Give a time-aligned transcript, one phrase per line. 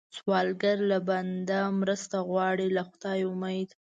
[0.17, 3.69] سوالګر له بنده مرسته غواړي، له خدایه امید